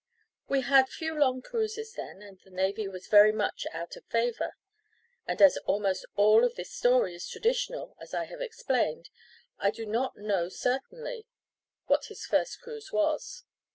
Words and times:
We 0.49 0.61
had 0.61 0.89
few 0.89 1.13
long 1.13 1.43
cruises 1.43 1.93
then, 1.93 2.23
and 2.23 2.39
the 2.39 2.49
navy 2.49 2.87
was 2.87 3.05
very 3.05 3.31
much 3.31 3.67
out 3.71 3.95
of 3.95 4.03
favour; 4.05 4.57
and 5.27 5.39
as 5.39 5.57
almost 5.57 6.07
all 6.15 6.43
of 6.43 6.55
this 6.55 6.71
story 6.73 7.13
is 7.13 7.27
traditional, 7.29 7.95
as 8.01 8.11
I 8.11 8.23
have 8.25 8.41
explained, 8.41 9.11
I 9.59 9.69
do 9.69 9.85
not 9.85 10.17
know 10.17 10.49
certainly 10.49 11.27
what 11.85 12.05
his 12.05 12.25
first 12.25 12.61
cruise 12.61 12.91
was. 12.91 13.43